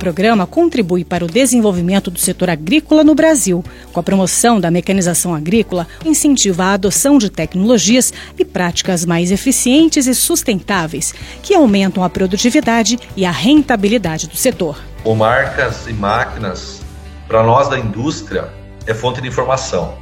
Programa 0.00 0.46
contribui 0.46 1.04
para 1.04 1.26
o 1.26 1.28
desenvolvimento 1.28 2.10
do 2.10 2.18
setor 2.18 2.48
agrícola 2.48 3.04
no 3.04 3.14
Brasil. 3.14 3.62
Com 3.92 4.00
a 4.00 4.02
promoção 4.02 4.58
da 4.58 4.70
mecanização 4.70 5.34
agrícola, 5.34 5.86
incentiva 6.06 6.64
a 6.64 6.72
adoção 6.72 7.18
de 7.18 7.28
tecnologias 7.28 8.10
e 8.38 8.44
práticas 8.44 9.04
mais 9.04 9.30
eficientes 9.30 10.06
e 10.06 10.14
sustentáveis, 10.14 11.12
que 11.42 11.54
aumentam 11.54 12.02
a 12.02 12.08
produtividade 12.08 12.98
e 13.14 13.26
a 13.26 13.30
rentabilidade 13.30 14.26
do 14.26 14.36
setor. 14.36 14.82
O 15.04 15.14
Marcas 15.14 15.86
e 15.86 15.92
Máquinas, 15.92 16.80
para 17.28 17.42
nós 17.42 17.68
da 17.68 17.78
indústria, 17.78 18.48
é 18.86 18.94
fonte 18.94 19.20
de 19.20 19.28
informação. 19.28 19.98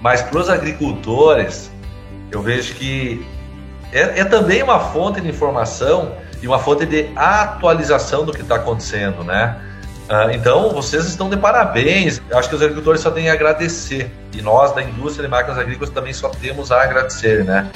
Mas 0.00 0.22
para 0.22 0.38
os 0.40 0.48
agricultores, 0.48 1.70
eu 2.30 2.40
vejo 2.40 2.74
que 2.74 3.24
é, 3.92 4.20
é 4.20 4.24
também 4.24 4.62
uma 4.62 4.80
fonte 4.80 5.20
de 5.20 5.28
informação 5.28 6.12
e 6.42 6.48
uma 6.48 6.58
fonte 6.58 6.84
de 6.84 7.08
atualização 7.14 8.24
do 8.26 8.32
que 8.32 8.42
está 8.42 8.56
acontecendo, 8.56 9.22
né? 9.22 9.56
Uh, 10.10 10.30
então, 10.32 10.70
vocês 10.70 11.06
estão 11.06 11.30
de 11.30 11.36
parabéns. 11.36 12.20
Acho 12.32 12.48
que 12.48 12.56
os 12.56 12.60
agricultores 12.60 13.00
só 13.00 13.10
têm 13.10 13.30
a 13.30 13.32
agradecer. 13.32 14.10
E 14.34 14.42
nós, 14.42 14.74
da 14.74 14.82
indústria 14.82 15.24
de 15.24 15.30
máquinas 15.30 15.58
agrícolas, 15.58 15.90
também 15.90 16.12
só 16.12 16.28
temos 16.28 16.72
a 16.72 16.82
agradecer, 16.82 17.44
né? 17.44 17.70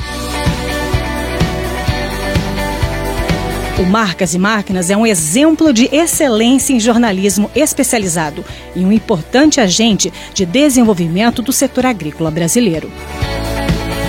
O 3.79 3.85
Marcas 3.85 4.35
e 4.35 4.39
Máquinas 4.39 4.91
é 4.91 4.97
um 4.97 5.07
exemplo 5.07 5.73
de 5.73 5.95
excelência 5.95 6.73
em 6.73 6.81
jornalismo 6.81 7.51
especializado 7.55 8.43
e 8.75 8.85
um 8.85 8.91
importante 8.91 9.61
agente 9.61 10.13
de 10.33 10.47
desenvolvimento 10.47 11.43
do 11.43 11.53
setor 11.53 11.85
agrícola 11.85 12.31
brasileiro. 12.31 12.91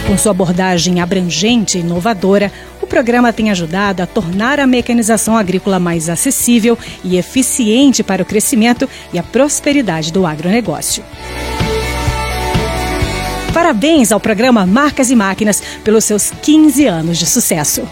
Com 0.08 0.18
sua 0.18 0.32
abordagem 0.32 1.02
abrangente 1.02 1.78
e 1.78 1.82
inovadora, 1.82 2.50
o 2.82 2.88
programa 2.88 3.34
tem 3.34 3.52
ajudado 3.52 4.02
a 4.02 4.06
tornar 4.06 4.58
a 4.58 4.66
mecanização 4.66 5.36
agrícola 5.36 5.80
mais 5.80 6.08
acessível 6.08 6.78
e 7.04 7.18
eficiente 7.18 8.02
para 8.04 8.24
o 8.24 8.26
crescimento 8.26 8.90
e 9.12 9.20
a 9.20 9.24
prosperidade 9.24 10.14
do 10.14 10.26
agronegócio. 10.26 11.04
Parabéns 13.54 14.14
ao 14.14 14.20
programa 14.20 14.66
Marcas 14.66 15.12
e 15.12 15.16
Máquinas 15.16 15.62
pelos 15.84 16.06
seus 16.06 16.32
15 16.32 16.86
anos 16.86 17.18
de 17.18 17.26
sucesso. 17.26 17.86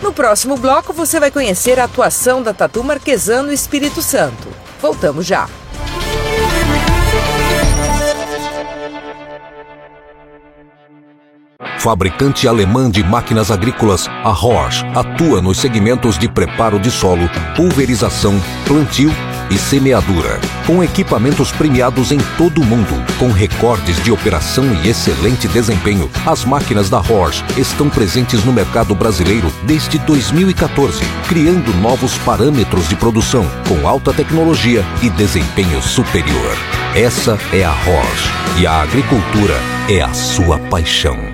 No 0.00 0.12
próximo 0.12 0.56
bloco, 0.56 0.92
você 0.92 1.18
vai 1.18 1.32
conhecer 1.32 1.80
a 1.80 1.84
atuação 1.84 2.44
da 2.44 2.54
Tatu 2.54 2.84
Marquesan 2.84 3.42
no 3.42 3.52
Espírito 3.52 4.00
Santo. 4.02 4.46
Voltamos 4.80 5.26
já. 5.26 5.48
Fabricante 11.78 12.48
alemã 12.48 12.90
de 12.90 13.04
máquinas 13.04 13.52
agrícolas, 13.52 14.08
a 14.08 14.30
Horsch 14.30 14.84
atua 14.96 15.40
nos 15.40 15.58
segmentos 15.58 16.18
de 16.18 16.28
preparo 16.28 16.78
de 16.80 16.90
solo, 16.90 17.30
pulverização, 17.54 18.34
plantio 18.66 19.12
e 19.48 19.56
semeadura, 19.56 20.40
com 20.66 20.82
equipamentos 20.82 21.52
premiados 21.52 22.10
em 22.10 22.18
todo 22.36 22.60
o 22.60 22.64
mundo, 22.64 22.92
com 23.16 23.30
recordes 23.30 24.02
de 24.02 24.10
operação 24.10 24.64
e 24.82 24.88
excelente 24.88 25.46
desempenho. 25.46 26.10
As 26.26 26.44
máquinas 26.44 26.90
da 26.90 26.98
Horsch 26.98 27.44
estão 27.56 27.88
presentes 27.88 28.44
no 28.44 28.52
mercado 28.52 28.94
brasileiro 28.94 29.50
desde 29.62 29.98
2014, 30.00 31.00
criando 31.28 31.72
novos 31.80 32.18
parâmetros 32.18 32.88
de 32.88 32.96
produção 32.96 33.46
com 33.68 33.86
alta 33.86 34.12
tecnologia 34.12 34.84
e 35.00 35.08
desempenho 35.10 35.80
superior. 35.80 36.56
Essa 36.94 37.38
é 37.52 37.64
a 37.64 37.72
Horsch 37.72 38.60
e 38.60 38.66
a 38.66 38.82
agricultura 38.82 39.54
é 39.88 40.02
a 40.02 40.12
sua 40.12 40.58
paixão. 40.58 41.27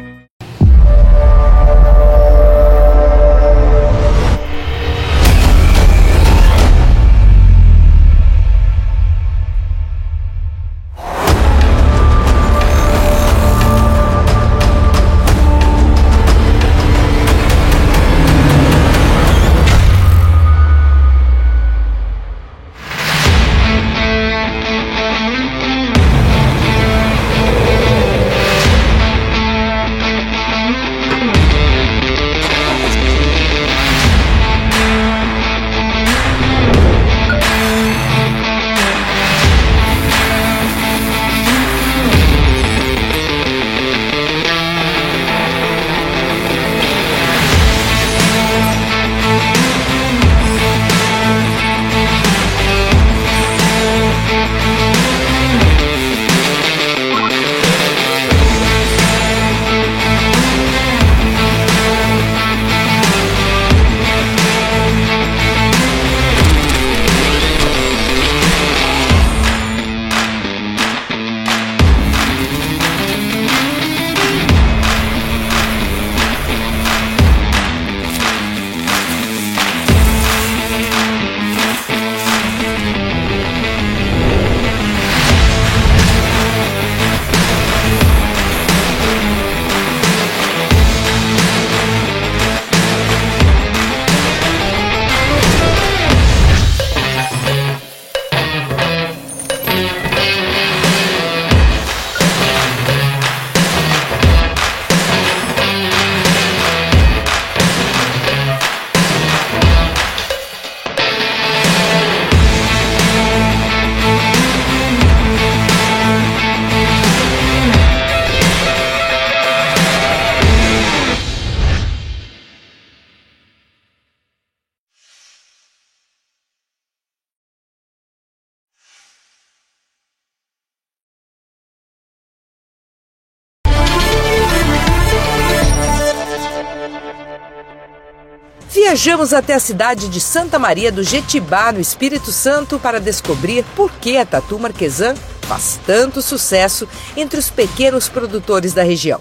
Viajamos 138.94 139.32
até 139.32 139.54
a 139.54 139.58
cidade 139.58 140.08
de 140.08 140.20
Santa 140.20 140.56
Maria 140.56 140.92
do 140.92 141.02
Jetibá, 141.02 141.72
no 141.72 141.80
Espírito 141.80 142.30
Santo, 142.30 142.78
para 142.78 143.00
descobrir 143.00 143.64
por 143.74 143.90
que 143.90 144.16
a 144.16 144.24
tatu 144.24 144.56
marquesã 144.56 145.16
faz 145.42 145.80
tanto 145.84 146.22
sucesso 146.22 146.86
entre 147.16 147.40
os 147.40 147.50
pequenos 147.50 148.08
produtores 148.08 148.72
da 148.72 148.84
região. 148.84 149.20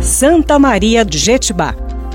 Santa 0.00 0.58
Maria 0.58 1.04
do 1.04 1.18
Jetibá, 1.18 1.74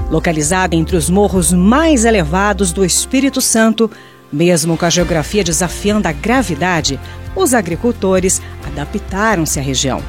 localizada 0.09 0.75
entre 0.75 0.95
os 0.95 1.07
morros 1.07 1.53
mais 1.53 2.03
elevados 2.03 2.73
do 2.73 2.83
Espírito 2.83 3.39
Santo, 3.39 3.91
mesmo 4.31 4.77
com 4.77 4.85
a 4.85 4.89
geografia 4.89 5.43
desafiando 5.43 6.07
a 6.07 6.11
gravidade, 6.11 6.99
os 7.35 7.53
agricultores 7.53 8.41
adaptaram-se 8.65 9.59
à 9.59 9.61
região. 9.61 10.01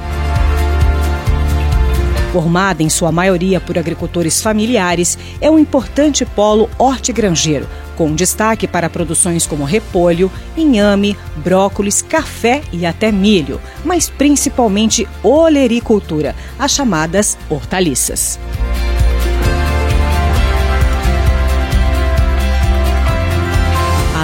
Formada 2.32 2.82
em 2.82 2.88
sua 2.88 3.12
maioria 3.12 3.60
por 3.60 3.76
agricultores 3.76 4.40
familiares, 4.40 5.18
é 5.38 5.50
um 5.50 5.58
importante 5.58 6.24
polo 6.24 6.70
hortigranjeiro, 6.78 7.68
com 7.94 8.14
destaque 8.14 8.66
para 8.66 8.88
produções 8.88 9.46
como 9.46 9.64
repolho, 9.64 10.32
inhame, 10.56 11.16
brócolis, 11.36 12.00
café 12.00 12.62
e 12.72 12.86
até 12.86 13.12
milho, 13.12 13.60
mas 13.84 14.08
principalmente 14.08 15.06
olericultura, 15.22 16.34
as 16.58 16.72
chamadas 16.72 17.36
hortaliças. 17.50 18.38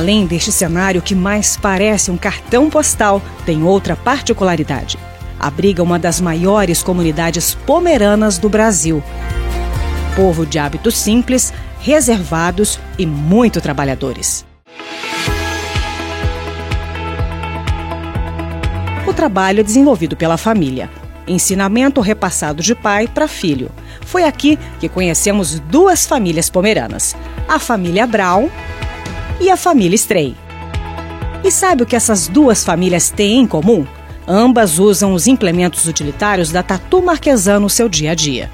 Além 0.09 0.25
deste 0.25 0.51
cenário 0.51 1.03
que 1.03 1.15
mais 1.15 1.59
parece 1.59 2.11
um 2.11 2.17
cartão 2.17 2.71
postal, 2.71 3.21
tem 3.45 3.63
outra 3.63 3.95
particularidade 3.95 4.97
abriga 5.39 5.83
uma 5.83 5.99
das 5.99 6.19
maiores 6.19 6.83
comunidades 6.83 7.55
pomeranas 7.55 8.39
do 8.39 8.49
Brasil. 8.49 9.03
Povo 10.17 10.47
de 10.47 10.59
hábitos 10.59 10.97
simples, 10.97 11.53
reservados 11.81 12.81
e 12.99 13.05
muito 13.05 13.61
trabalhadores. 13.61 14.47
O 19.07 19.13
trabalho 19.13 19.61
é 19.61 19.63
desenvolvido 19.63 20.17
pela 20.17 20.39
família. 20.39 20.91
Ensinamento 21.27 22.01
repassado 22.01 22.63
de 22.63 22.75
pai 22.75 23.07
para 23.07 23.29
filho. 23.29 23.71
Foi 24.07 24.25
aqui 24.25 24.59
que 24.81 24.89
conhecemos 24.89 25.61
duas 25.61 26.07
famílias 26.07 26.49
pomeranas: 26.49 27.15
a 27.47 27.59
família 27.59 28.07
Brown 28.07 28.49
e 29.41 29.51
a 29.51 29.57
família 29.57 29.95
Stray. 29.95 30.37
E 31.45 31.51
sabe 31.51 31.83
o 31.83 31.87
que 31.87 31.97
essas 31.97 32.29
duas 32.29 32.65
famílias 32.65 33.11
têm 33.11 33.41
em 33.41 33.47
comum? 33.47 33.87
Ambas 34.27 34.79
usam 34.79 35.15
os 35.15 35.27
implementos 35.27 35.87
utilitários 35.87 36.51
da 36.51 36.63
Tatu 36.63 37.01
Marquesan 37.01 37.61
no 37.61 37.71
seu 37.71 37.89
dia 37.89 38.11
a 38.11 38.15
dia. 38.15 38.51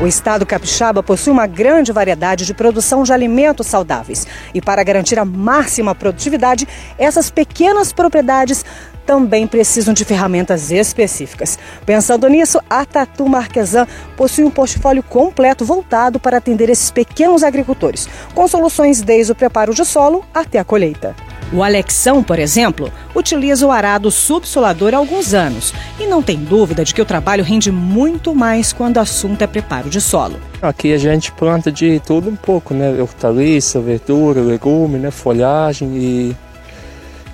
O 0.00 0.06
estado 0.06 0.46
capixaba 0.46 1.02
possui 1.02 1.32
uma 1.32 1.46
grande 1.46 1.90
variedade 1.90 2.46
de 2.46 2.54
produção 2.54 3.02
de 3.02 3.12
alimentos 3.12 3.66
saudáveis. 3.66 4.28
E 4.54 4.60
para 4.60 4.84
garantir 4.84 5.18
a 5.18 5.24
máxima 5.24 5.92
produtividade, 5.92 6.68
essas 6.96 7.30
pequenas 7.30 7.92
propriedades 7.92 8.64
também 9.08 9.46
precisam 9.46 9.94
de 9.94 10.04
ferramentas 10.04 10.70
específicas. 10.70 11.58
Pensando 11.86 12.28
nisso, 12.28 12.60
a 12.68 12.84
Tatu 12.84 13.26
Marquesan 13.26 13.86
possui 14.18 14.44
um 14.44 14.50
portfólio 14.50 15.02
completo 15.02 15.64
voltado 15.64 16.20
para 16.20 16.36
atender 16.36 16.68
esses 16.68 16.90
pequenos 16.90 17.42
agricultores, 17.42 18.06
com 18.34 18.46
soluções 18.46 19.00
desde 19.00 19.32
o 19.32 19.34
preparo 19.34 19.72
de 19.72 19.82
solo 19.86 20.22
até 20.34 20.58
a 20.58 20.64
colheita. 20.64 21.16
O 21.50 21.62
Alexão, 21.62 22.22
por 22.22 22.38
exemplo, 22.38 22.92
utiliza 23.14 23.66
o 23.66 23.70
arado 23.70 24.10
subsolador 24.10 24.92
há 24.92 24.98
alguns 24.98 25.32
anos 25.32 25.72
e 25.98 26.06
não 26.06 26.22
tem 26.22 26.36
dúvida 26.36 26.84
de 26.84 26.92
que 26.92 27.00
o 27.00 27.06
trabalho 27.06 27.42
rende 27.42 27.72
muito 27.72 28.34
mais 28.34 28.74
quando 28.74 28.98
o 28.98 29.00
assunto 29.00 29.40
é 29.40 29.46
preparo 29.46 29.88
de 29.88 30.02
solo. 30.02 30.38
Aqui 30.60 30.92
a 30.92 30.98
gente 30.98 31.32
planta 31.32 31.72
de 31.72 31.98
tudo 32.00 32.28
um 32.28 32.36
pouco, 32.36 32.74
né? 32.74 33.00
Hortaliça, 33.00 33.80
verdura, 33.80 34.42
legume, 34.42 34.98
né? 34.98 35.10
folhagem 35.10 35.96
e 35.96 36.36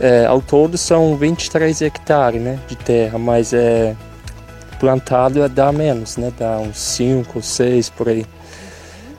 é, 0.00 0.26
ao 0.26 0.40
todo 0.40 0.76
são 0.76 1.16
23 1.16 1.83
hectares 1.83 2.40
né, 2.40 2.59
de 2.68 2.76
terra, 2.76 3.18
mas 3.18 3.52
é 3.52 3.94
plantado 4.85 5.42
é 5.42 5.48
dá 5.48 5.72
menos, 5.72 6.16
né? 6.16 6.33
Dá 6.37 6.59
uns 6.59 6.78
5, 6.78 7.40
6 7.40 7.88
por 7.90 8.09
aí. 8.09 8.26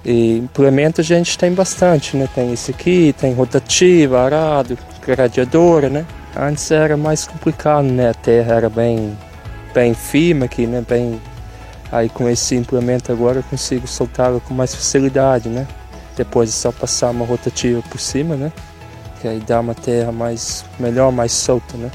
E 0.03 0.37
implemento 0.37 1.01
a 1.01 1.03
gente 1.03 1.37
tem 1.37 1.51
bastante, 1.51 2.15
né? 2.15 2.29
Tem 2.35 2.53
esse 2.53 2.69
aqui, 2.71 3.15
tem 3.17 3.33
rotativa, 3.33 4.21
arado, 4.21 4.77
gradiadora, 5.03 5.89
né? 5.89 6.05
Antes 6.35 6.69
era 6.69 6.95
mais 6.95 7.25
complicado, 7.25 7.85
né? 7.85 8.09
A 8.09 8.13
terra 8.13 8.55
era 8.55 8.69
bem, 8.69 9.17
bem 9.73 9.93
firme 9.93 10.45
aqui, 10.45 10.67
né? 10.67 10.83
Bem... 10.87 11.19
Aí 11.91 12.09
com 12.09 12.29
esse 12.29 12.55
implemento 12.55 13.11
agora 13.11 13.39
eu 13.39 13.43
consigo 13.43 13.87
soltá-la 13.87 14.39
com 14.39 14.53
mais 14.53 14.75
facilidade, 14.75 15.49
né? 15.49 15.65
Depois 16.15 16.49
é 16.49 16.51
só 16.51 16.71
passar 16.71 17.09
uma 17.09 17.25
rotativa 17.25 17.81
por 17.89 17.99
cima, 17.99 18.35
né? 18.35 18.51
Que 19.21 19.27
aí 19.27 19.39
dá 19.39 19.59
uma 19.59 19.73
terra 19.73 20.11
mais 20.11 20.65
melhor, 20.79 21.11
mais 21.11 21.31
solta, 21.31 21.77
né? 21.77 21.91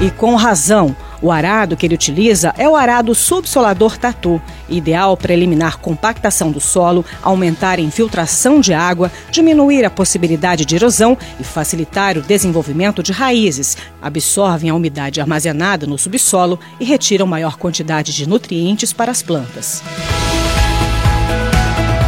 E 0.00 0.10
com 0.10 0.34
razão, 0.34 0.94
o 1.22 1.32
arado 1.32 1.76
que 1.76 1.86
ele 1.86 1.94
utiliza 1.94 2.54
é 2.58 2.68
o 2.68 2.76
arado 2.76 3.14
subsolador 3.14 3.96
tatu, 3.96 4.40
ideal 4.68 5.16
para 5.16 5.32
eliminar 5.32 5.78
compactação 5.78 6.50
do 6.50 6.60
solo, 6.60 7.04
aumentar 7.22 7.78
a 7.78 7.82
infiltração 7.82 8.60
de 8.60 8.74
água, 8.74 9.10
diminuir 9.30 9.84
a 9.84 9.90
possibilidade 9.90 10.64
de 10.64 10.76
erosão 10.76 11.16
e 11.40 11.44
facilitar 11.44 12.18
o 12.18 12.22
desenvolvimento 12.22 13.02
de 13.02 13.12
raízes. 13.12 13.76
Absorvem 14.02 14.68
a 14.68 14.74
umidade 14.74 15.20
armazenada 15.20 15.86
no 15.86 15.96
subsolo 15.96 16.60
e 16.78 16.84
retiram 16.84 17.26
maior 17.26 17.56
quantidade 17.56 18.12
de 18.12 18.28
nutrientes 18.28 18.92
para 18.92 19.10
as 19.10 19.22
plantas. 19.22 19.82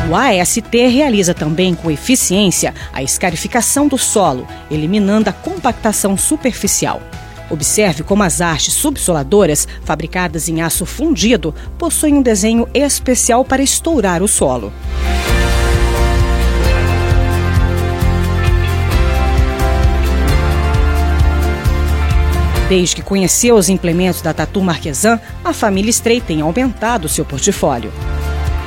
O 0.09 0.17
AST 0.17 0.71
realiza 0.73 1.35
também 1.35 1.75
com 1.75 1.91
eficiência 1.91 2.75
a 2.95 3.03
escarificação 3.03 3.87
do 3.87 3.99
solo, 3.99 4.49
eliminando 4.71 5.29
a 5.29 5.35
compactação 5.35 6.17
superficial. 6.17 7.03
Observe 7.51 8.03
como 8.03 8.23
as 8.23 8.41
artes 8.41 8.73
subsoladoras, 8.73 9.69
fabricadas 9.85 10.49
em 10.49 10.63
aço 10.63 10.87
fundido, 10.87 11.55
possuem 11.77 12.15
um 12.15 12.23
desenho 12.23 12.67
especial 12.73 13.45
para 13.45 13.63
estourar 13.63 14.23
o 14.23 14.29
solo. 14.29 14.73
Desde 22.67 22.97
que 22.97 23.03
conheceu 23.03 23.57
os 23.57 23.69
implementos 23.69 24.23
da 24.23 24.33
Tatu 24.33 24.63
Marquesan, 24.63 25.21
a 25.45 25.53
família 25.53 25.91
Stray 25.91 26.21
tem 26.21 26.41
aumentado 26.41 27.09
seu 27.09 27.27
portfólio. 27.27 27.93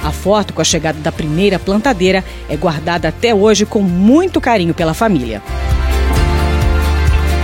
A 0.03 0.11
foto 0.11 0.53
com 0.53 0.61
a 0.61 0.65
chegada 0.65 0.99
da 0.99 1.11
primeira 1.11 1.59
plantadeira 1.59 2.23
é 2.49 2.57
guardada 2.57 3.07
até 3.07 3.35
hoje 3.35 3.65
com 3.65 3.81
muito 3.81 4.41
carinho 4.41 4.73
pela 4.73 4.93
família. 4.93 5.41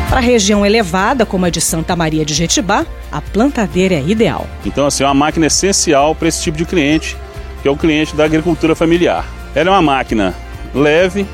Para 0.09 0.21
região 0.21 0.65
elevada, 0.65 1.25
como 1.25 1.45
a 1.45 1.49
de 1.49 1.61
Santa 1.61 1.95
Maria 1.95 2.25
de 2.25 2.33
Jetibá, 2.33 2.85
a 3.11 3.21
plantadeira 3.21 3.95
é 3.95 4.01
ideal. 4.01 4.47
Então, 4.65 4.87
assim, 4.87 5.03
é 5.03 5.05
uma 5.07 5.13
máquina 5.13 5.45
essencial 5.47 6.15
para 6.15 6.27
esse 6.27 6.41
tipo 6.41 6.57
de 6.57 6.65
cliente, 6.65 7.15
que 7.61 7.67
é 7.67 7.71
o 7.71 7.77
cliente 7.77 8.15
da 8.15 8.23
agricultura 8.23 8.73
familiar. 8.73 9.25
Ela 9.53 9.69
é 9.69 9.71
uma 9.73 9.81
máquina 9.81 10.33
leve, 10.73 11.27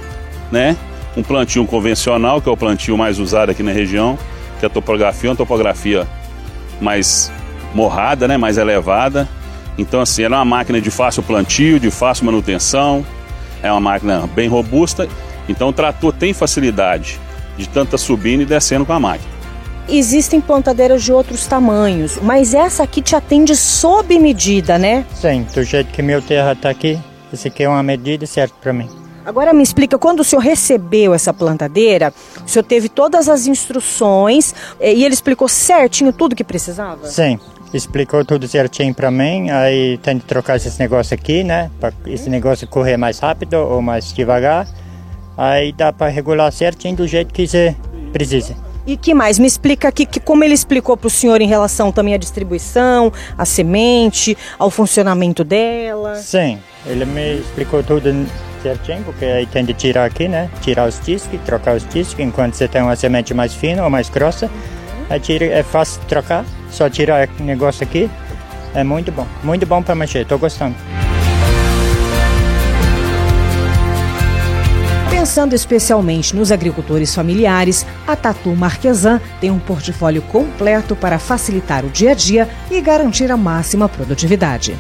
né? 0.51 0.75
Um 1.15 1.23
plantio 1.23 1.65
convencional, 1.65 2.41
que 2.41 2.49
é 2.49 2.51
o 2.51 2.57
plantio 2.57 2.97
mais 2.97 3.19
usado 3.19 3.51
aqui 3.51 3.61
na 3.63 3.71
região, 3.71 4.17
que 4.59 4.65
é 4.65 4.67
a 4.67 4.69
topografia, 4.69 5.29
uma 5.29 5.35
topografia 5.35 6.07
mais 6.81 7.31
morrada, 7.73 8.27
né? 8.27 8.37
Mais 8.37 8.57
elevada. 8.57 9.29
Então, 9.77 10.01
assim, 10.01 10.23
ela 10.23 10.35
é 10.35 10.39
uma 10.39 10.45
máquina 10.45 10.79
de 10.79 10.91
fácil 10.91 11.23
plantio, 11.23 11.79
de 11.79 11.89
fácil 11.89 12.25
manutenção, 12.25 13.05
é 13.61 13.71
uma 13.71 13.79
máquina 13.79 14.27
bem 14.35 14.47
robusta. 14.47 15.07
Então, 15.47 15.69
o 15.69 15.73
trator 15.73 16.13
tem 16.13 16.33
facilidade 16.33 17.19
de 17.57 17.67
tanta 17.67 17.97
subindo 17.97 18.41
e 18.41 18.45
descendo 18.45 18.85
com 18.85 18.93
a 18.93 18.99
máquina. 18.99 19.33
Existem 19.89 20.39
plantadeiras 20.39 21.03
de 21.03 21.11
outros 21.11 21.45
tamanhos, 21.45 22.17
mas 22.21 22.53
essa 22.53 22.83
aqui 22.83 23.01
te 23.01 23.15
atende 23.15 23.55
sob 23.55 24.17
medida, 24.17 24.77
né? 24.77 25.05
Sim, 25.13 25.45
do 25.53 25.63
jeito 25.63 25.91
que 25.91 26.01
meu 26.01 26.21
terra 26.21 26.53
está 26.53 26.69
aqui, 26.69 26.97
esse 27.33 27.49
aqui 27.49 27.63
é 27.63 27.69
uma 27.69 27.83
medida 27.83 28.25
certa 28.25 28.55
para 28.61 28.71
mim. 28.71 28.89
Agora 29.25 29.53
me 29.53 29.63
explica, 29.63 29.97
quando 29.97 30.19
o 30.19 30.23
senhor 30.23 30.41
recebeu 30.41 31.13
essa 31.13 31.33
plantadeira, 31.33 32.13
o 32.45 32.49
senhor 32.49 32.63
teve 32.63 32.89
todas 32.89 33.29
as 33.29 33.47
instruções 33.47 34.53
eh, 34.79 34.93
e 34.93 35.03
ele 35.03 35.13
explicou 35.13 35.47
certinho 35.47 36.11
tudo 36.11 36.35
que 36.35 36.43
precisava? 36.43 37.07
Sim, 37.07 37.39
explicou 37.77 38.23
tudo 38.23 38.47
certinho 38.47 38.93
para 38.93 39.09
mim, 39.09 39.49
aí 39.49 39.97
tem 39.97 40.19
que 40.19 40.25
trocar 40.25 40.55
esses 40.57 40.77
negócios 40.77 41.13
aqui, 41.13 41.43
né? 41.43 41.69
Para 41.79 41.93
esse 42.07 42.29
negócio 42.29 42.67
correr 42.67 42.97
mais 42.97 43.19
rápido 43.19 43.55
ou 43.55 43.81
mais 43.81 44.13
devagar. 44.13 44.67
Aí 45.37 45.71
dá 45.71 45.91
para 45.91 46.11
regular 46.11 46.51
certinho 46.51 46.95
do 46.95 47.07
jeito 47.07 47.33
que 47.33 47.47
você 47.47 47.75
precisa. 48.11 48.55
E 48.85 48.97
que 48.97 49.13
mais? 49.13 49.39
Me 49.39 49.47
explica 49.47 49.87
aqui 49.87 50.05
que 50.05 50.19
como 50.19 50.43
ele 50.43 50.53
explicou 50.53 50.97
para 50.97 51.07
o 51.07 51.09
senhor 51.09 51.41
em 51.41 51.47
relação 51.47 51.91
também 51.91 52.13
à 52.13 52.17
distribuição, 52.17 53.11
à 53.37 53.45
semente, 53.45 54.37
ao 54.59 54.69
funcionamento 54.69 55.43
dela. 55.43 56.15
Sim, 56.15 56.59
ele 56.85 57.05
me 57.05 57.39
explicou 57.39 57.81
tudo 57.81 58.13
certinho, 58.61 59.03
porque 59.03 59.25
aí 59.25 59.45
tem 59.45 59.63
de 59.63 59.73
tirar 59.73 60.05
aqui, 60.05 60.27
né? 60.27 60.49
Tirar 60.61 60.87
os 60.87 60.99
discos, 60.99 61.39
trocar 61.45 61.75
os 61.77 61.87
discos, 61.87 62.19
enquanto 62.19 62.55
você 62.55 62.67
tem 62.67 62.81
uma 62.81 62.95
semente 62.95 63.33
mais 63.33 63.53
fina 63.53 63.83
ou 63.83 63.89
mais 63.89 64.09
grossa. 64.09 64.49
Aí 65.09 65.19
tira, 65.19 65.45
é 65.45 65.63
fácil 65.63 66.01
trocar, 66.07 66.45
só 66.69 66.89
tirar 66.89 67.29
o 67.39 67.43
negócio 67.43 67.83
aqui. 67.83 68.09
É 68.73 68.83
muito 68.83 69.11
bom, 69.11 69.27
muito 69.43 69.65
bom 69.65 69.81
para 69.81 69.95
mexer, 69.95 70.21
estou 70.21 70.39
gostando. 70.39 70.75
Pensando 75.09 75.53
especialmente 75.53 76.35
nos 76.35 76.51
agricultores 76.51 77.15
familiares, 77.15 77.85
a 78.05 78.15
Tatu 78.15 78.53
Marquesan 78.55 79.21
tem 79.39 79.49
um 79.51 79.59
portfólio 79.59 80.21
completo 80.23 80.95
para 80.95 81.17
facilitar 81.17 81.85
o 81.85 81.89
dia 81.89 82.11
a 82.11 82.13
dia 82.13 82.49
e 82.69 82.81
garantir 82.81 83.31
a 83.31 83.37
máxima 83.37 83.87
produtividade. 83.87 84.77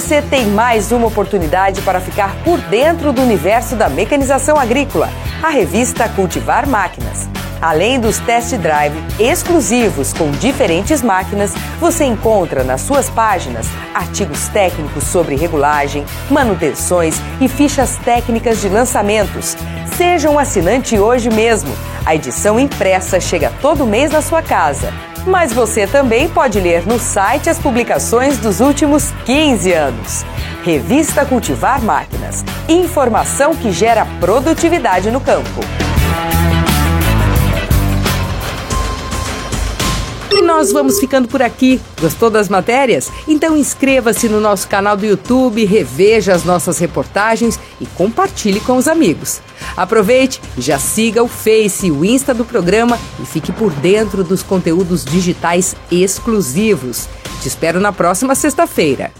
Você 0.00 0.22
tem 0.22 0.46
mais 0.46 0.92
uma 0.92 1.08
oportunidade 1.08 1.82
para 1.82 2.00
ficar 2.00 2.32
por 2.44 2.60
dentro 2.60 3.12
do 3.12 3.20
universo 3.20 3.74
da 3.74 3.88
mecanização 3.88 4.56
agrícola, 4.56 5.10
a 5.42 5.48
revista 5.48 6.08
Cultivar 6.08 6.68
Máquinas. 6.68 7.28
Além 7.60 7.98
dos 7.98 8.20
test 8.20 8.54
drive 8.58 8.96
exclusivos 9.18 10.12
com 10.12 10.30
diferentes 10.30 11.02
máquinas, 11.02 11.52
você 11.80 12.04
encontra 12.04 12.62
nas 12.62 12.82
suas 12.82 13.10
páginas 13.10 13.66
artigos 13.92 14.46
técnicos 14.46 15.02
sobre 15.02 15.34
regulagem, 15.34 16.04
manutenções 16.30 17.16
e 17.40 17.48
fichas 17.48 17.96
técnicas 17.96 18.60
de 18.60 18.68
lançamentos. 18.68 19.56
Seja 19.96 20.30
um 20.30 20.38
assinante 20.38 20.96
hoje 20.96 21.28
mesmo. 21.28 21.74
A 22.06 22.14
edição 22.14 22.60
impressa 22.60 23.18
chega 23.18 23.52
todo 23.60 23.84
mês 23.84 24.12
na 24.12 24.22
sua 24.22 24.42
casa. 24.42 24.94
Mas 25.26 25.52
você 25.52 25.86
também 25.86 26.28
pode 26.28 26.60
ler 26.60 26.86
no 26.86 26.98
site 26.98 27.50
as 27.50 27.58
publicações 27.58 28.38
dos 28.38 28.60
últimos 28.60 29.10
15 29.24 29.72
anos. 29.72 30.24
Revista 30.64 31.24
Cultivar 31.24 31.82
Máquinas. 31.82 32.44
Informação 32.68 33.54
que 33.54 33.72
gera 33.72 34.06
produtividade 34.20 35.10
no 35.10 35.20
campo. 35.20 35.87
E 40.38 40.42
nós 40.42 40.70
vamos 40.70 41.00
ficando 41.00 41.26
por 41.26 41.42
aqui. 41.42 41.80
Gostou 42.00 42.30
das 42.30 42.48
matérias? 42.48 43.10
Então 43.26 43.56
inscreva-se 43.56 44.28
no 44.28 44.40
nosso 44.40 44.68
canal 44.68 44.96
do 44.96 45.04
YouTube, 45.04 45.64
reveja 45.64 46.32
as 46.32 46.44
nossas 46.44 46.78
reportagens 46.78 47.58
e 47.80 47.86
compartilhe 47.86 48.60
com 48.60 48.76
os 48.76 48.86
amigos. 48.86 49.40
Aproveite, 49.76 50.40
já 50.56 50.78
siga 50.78 51.24
o 51.24 51.28
Face 51.28 51.88
e 51.88 51.90
o 51.90 52.04
Insta 52.04 52.32
do 52.32 52.44
programa 52.44 52.96
e 53.20 53.26
fique 53.26 53.50
por 53.50 53.72
dentro 53.72 54.22
dos 54.22 54.40
conteúdos 54.40 55.04
digitais 55.04 55.74
exclusivos. 55.90 57.08
Te 57.42 57.48
espero 57.48 57.80
na 57.80 57.92
próxima 57.92 58.36
sexta-feira. 58.36 59.10